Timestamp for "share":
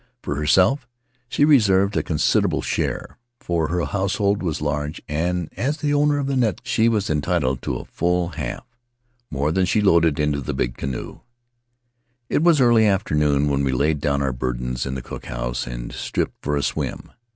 2.63-3.19